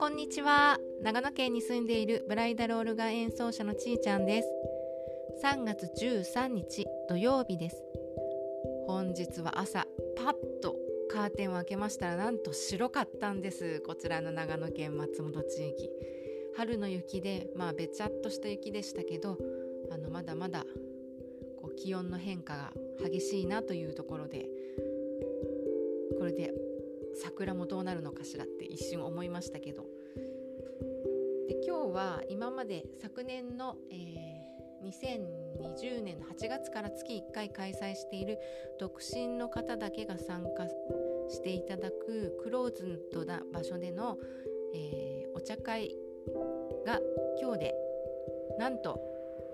[0.00, 0.80] こんにちは。
[1.00, 4.48] 長野県に住んでいるブライダルオルガン演奏者のちーちゃんです。
[5.44, 7.76] 3月13日土曜日です。
[8.88, 9.86] 本日は朝
[10.16, 10.74] パッと
[11.08, 13.80] カーテンを開けましたらなんと白かったんです。
[13.86, 15.88] こちらの長野県松本地域。
[16.56, 19.38] 春の雪でまあべちゃっとした雪でしたけど
[19.92, 20.64] あのまだまだ
[21.60, 24.48] こう気温の変化が激しいなというところで
[26.18, 26.52] これで
[27.14, 29.86] 桜もどうなるのかしらって一瞬思いましたけど。
[31.48, 38.38] で今日は今まで昨年の、えー、2020年の8月から月1回開催している
[38.78, 40.66] 独身の方だけが参加
[41.28, 44.16] していただくクローズドな場所での、
[44.74, 45.94] えー、お茶会
[46.86, 47.00] が
[47.40, 47.74] 今日で
[48.58, 48.98] なんと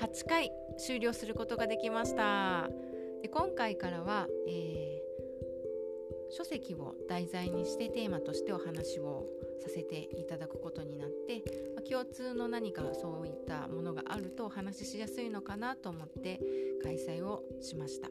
[0.00, 2.68] 8回終了することができました。
[3.26, 9.26] で今回からは、えー、書籍を題材にしてテーマとしてお話を
[9.60, 11.42] させていただくことになって、
[11.74, 16.38] まあ、共通の何かそういったものがあるとお話ししやすいのかなと思って
[16.84, 18.10] 開催をしました。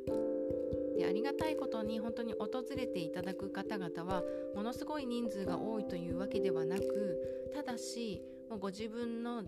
[0.98, 4.22] でありがたいことに本当に訪れていただく方々は
[4.54, 8.22] ものすごい人数が多いというわけではなくただし
[8.60, 9.44] ご自分の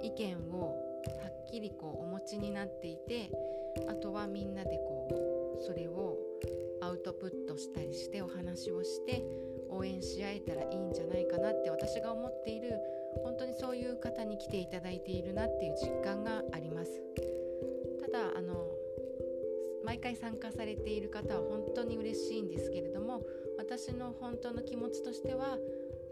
[0.00, 0.76] 意見を
[1.06, 3.32] はっきりこうお持ちになっていて
[3.88, 6.18] あとはみんなでこうそれを
[6.80, 9.22] アウトプットしたりしてお話をして
[9.68, 12.78] 応援し合えたらいいんじゃないかなって私が思っている
[13.22, 17.02] 本当にそういう方に来ていただいているなっていう実感があります。
[18.00, 18.70] ただあの
[19.84, 23.22] 毎回参加されている方は本当に嬉しいんですけれども
[23.56, 25.58] 私の本当の気持ちとしては、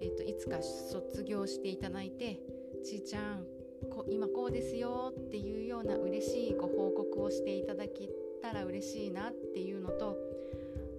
[0.01, 2.39] えーと、いつか卒業していただいて
[2.85, 3.45] ちーちゃん
[3.85, 8.09] こ今こうですよっていうような嬉しいご報告をしていただけ
[8.43, 10.17] たら嬉しいなっていうのと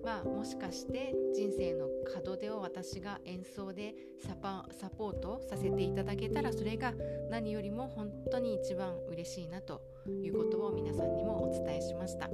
[0.06, 1.88] まあ、もしかして人生の
[2.24, 4.36] 門出を私が演奏でサ
[4.72, 6.94] サポートさせていただけたらそれが
[7.32, 9.82] 何よりも本当に一番嬉しいなと
[10.24, 12.30] いうことを皆さんにもお伝えしました。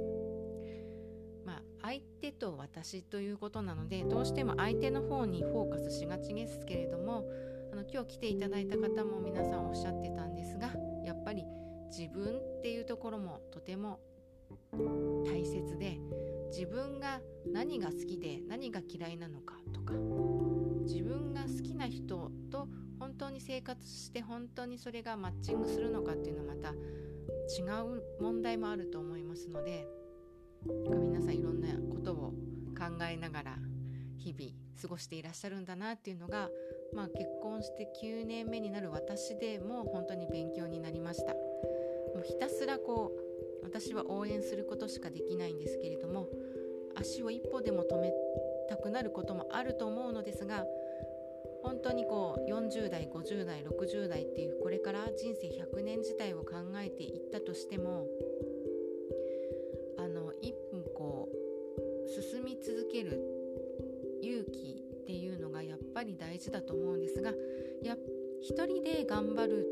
[1.46, 7.24] ま、相手と私ということなのでどうしても相手の方にフォーカスしがちですけれども
[7.72, 10.68] あの今日来ていただいた方も皆さんおっしゃってたんですが
[11.04, 11.44] やっぱり
[11.88, 13.98] 自分っていうところもとても
[15.24, 15.98] 大切で
[16.50, 19.94] 自分が何が好きで何が嫌いなのかとか
[20.84, 22.68] 自分が好きな人と
[22.98, 27.62] 本当に生活して本当にそれがマッチングするのかっていうのはまた違
[27.96, 29.86] う問題もあると思いますので
[30.66, 32.34] 皆さんいろんなことを
[32.78, 33.56] 考えながら
[34.18, 36.48] 日々過ごしていらっしゃるんだなっていうのが、
[36.92, 41.34] まあ、結婚して9年目になる私でも本当に勉強になりました。
[42.14, 46.28] もうひたすらこう私は応援することしかできないんですけれども
[46.94, 48.12] 足を一歩でも止め
[48.68, 50.64] たくなることもあると思うのですが
[51.62, 57.91] 本当にこう40代50代60代っていうこれから人生100年自体を考えていったとしても
[66.02, 67.30] やっぱり大事だと思うんですが
[67.84, 67.96] や
[68.40, 69.66] 一人で頑張る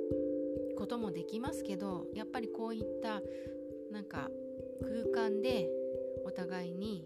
[0.79, 3.21] こともできますけどやっぱりこういった
[3.93, 4.31] なんか
[5.13, 5.69] 空間で
[6.25, 7.05] お互いに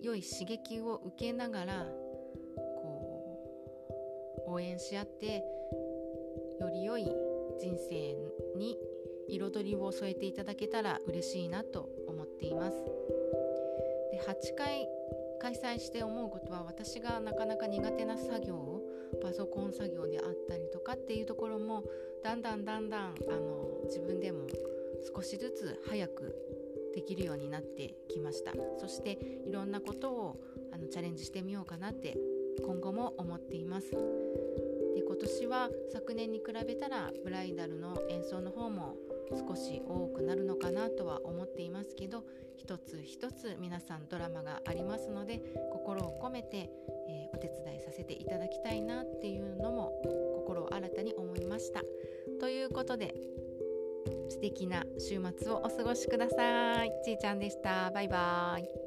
[0.00, 1.86] 良い刺激を受けながら
[2.56, 5.42] こう応援し合って
[6.60, 7.02] より良い
[7.58, 8.14] 人生
[8.56, 8.78] に
[9.28, 12.76] 彩りを添えていただけたら嬉しいなと思っています。
[14.12, 14.88] で8回
[15.40, 18.82] 開催して思うことは私がなかなか苦手な作業を
[19.22, 21.84] パソコン作業であったりとかっていうところも
[22.22, 24.46] だんだんだんだんあの自分でも
[25.14, 26.34] 少しずつ早く
[26.94, 28.52] できるようになってきました。
[28.78, 30.40] そしていろんなことを
[30.72, 32.16] あのチャレンジしてみようかなって
[32.64, 33.90] 今後も思っています。
[33.90, 38.96] で今年は昨年に比べたらブライダルの演奏の方も
[39.34, 42.24] 少し多くなるのかなとは思っていますけど
[42.56, 45.40] 一つ一つ皆さんドラマがありますので
[45.72, 46.70] 心を込めて、
[47.08, 49.92] えー、お手伝いさせていただきたいなっていうのも
[50.36, 51.82] 心を新たに思いました
[52.40, 53.14] ということで
[54.28, 56.92] 素敵な週末をお過ごしください。
[57.04, 57.90] ちーちゃんでした。
[57.90, 58.85] バイバイ。